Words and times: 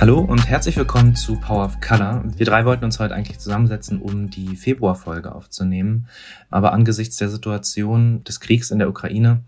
Hallo 0.00 0.20
und 0.20 0.48
herzlich 0.48 0.76
willkommen 0.76 1.16
zu 1.16 1.34
Power 1.40 1.64
of 1.64 1.80
Color. 1.80 2.22
Wir 2.36 2.46
drei 2.46 2.64
wollten 2.64 2.84
uns 2.84 3.00
heute 3.00 3.16
eigentlich 3.16 3.40
zusammensetzen, 3.40 4.00
um 4.00 4.30
die 4.30 4.54
Februarfolge 4.54 5.34
aufzunehmen. 5.34 6.06
Aber 6.50 6.72
angesichts 6.72 7.16
der 7.16 7.28
Situation 7.28 8.22
des 8.22 8.38
Kriegs 8.38 8.70
in 8.70 8.78
der 8.78 8.90
Ukraine 8.90 9.42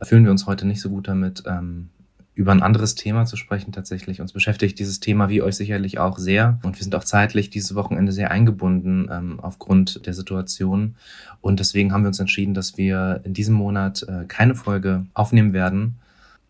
fühlen 0.00 0.22
wir 0.22 0.30
uns 0.30 0.46
heute 0.46 0.64
nicht 0.64 0.80
so 0.80 0.90
gut 0.90 1.08
damit, 1.08 1.42
ähm, 1.44 1.88
über 2.36 2.52
ein 2.52 2.62
anderes 2.62 2.94
Thema 2.94 3.26
zu 3.26 3.36
sprechen 3.36 3.72
tatsächlich. 3.72 4.20
Uns 4.20 4.32
beschäftigt 4.32 4.78
dieses 4.78 5.00
Thema 5.00 5.28
wie 5.28 5.42
euch 5.42 5.56
sicherlich 5.56 5.98
auch 5.98 6.18
sehr. 6.18 6.60
Und 6.62 6.78
wir 6.78 6.84
sind 6.84 6.94
auch 6.94 7.02
zeitlich 7.02 7.50
dieses 7.50 7.74
Wochenende 7.74 8.12
sehr 8.12 8.30
eingebunden 8.30 9.08
ähm, 9.10 9.40
aufgrund 9.40 10.06
der 10.06 10.14
Situation. 10.14 10.94
Und 11.40 11.58
deswegen 11.58 11.92
haben 11.92 12.04
wir 12.04 12.08
uns 12.08 12.20
entschieden, 12.20 12.54
dass 12.54 12.78
wir 12.78 13.22
in 13.24 13.34
diesem 13.34 13.56
Monat 13.56 14.04
äh, 14.04 14.26
keine 14.28 14.54
Folge 14.54 15.06
aufnehmen 15.14 15.52
werden 15.52 15.96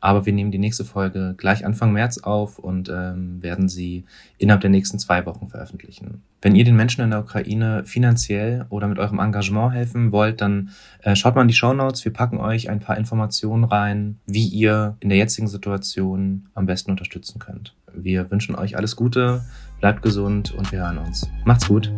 aber 0.01 0.27
wir 0.27 0.33
nehmen 0.33 0.51
die 0.51 0.59
nächste 0.59 0.85
Folge 0.85 1.35
gleich 1.37 1.65
Anfang 1.65 1.93
März 1.93 2.19
auf 2.19 2.59
und 2.59 2.89
ähm, 2.89 3.43
werden 3.43 3.69
sie 3.69 4.05
innerhalb 4.39 4.63
der 4.63 4.71
nächsten 4.71 4.99
zwei 4.99 5.27
Wochen 5.27 5.49
veröffentlichen. 5.49 6.23
Wenn 6.43 6.57
ihr 6.57 6.65
den 6.65 6.77
Menschen 6.77 7.03
in 7.05 7.11
der 7.11 7.21
Ukraine 7.21 7.85
finanziell 7.85 8.65
oder 8.71 8.89
mit 8.89 8.99
eurem 8.99 9.19
Engagement 9.19 9.75
helfen 9.75 10.11
wollt, 10.11 10.41
dann 10.41 10.71
äh, 11.03 11.15
schaut 11.15 11.35
mal 11.35 11.43
in 11.43 11.49
die 11.49 11.55
Show 11.55 11.75
Notes. 11.75 12.05
Wir 12.05 12.13
packen 12.13 12.39
euch 12.39 12.71
ein 12.71 12.81
paar 12.81 12.97
Informationen 12.97 13.65
rein, 13.65 14.19
wie 14.27 14.47
ihr 14.47 14.97
in 15.01 15.11
der 15.11 15.19
jetzigen 15.19 15.49
Situation 15.49 16.49
am 16.55 16.65
besten 16.67 16.91
unterstützen 16.91 17.39
könnt. 17.39 17.75
Wir 17.93 18.31
wünschen 18.31 18.55
euch 18.55 18.77
alles 18.77 18.97
Gute, 18.97 19.43
bleibt 19.81 20.03
gesund 20.03 20.55
und 20.55 20.73
wir 20.73 20.81
hören 20.81 20.99
uns. 20.99 21.29
Macht's 21.45 21.69
gut. 21.69 21.93